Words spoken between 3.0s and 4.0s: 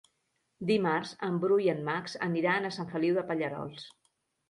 de Pallerols.